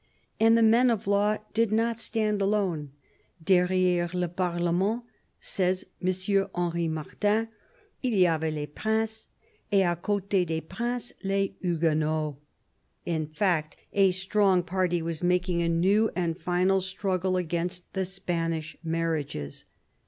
[0.39, 2.89] And the men of law did not stand alone."
[3.51, 5.03] Derriere le parlement,"
[5.39, 6.47] says M.
[6.55, 7.49] Henri Martin,"
[8.03, 9.27] il y avait les princes,
[9.71, 12.35] et a c6te des princes, les huguenots."
[13.05, 18.75] In fact, a strong party was making a new and final struggle against the Spanish
[18.83, 19.65] marriages.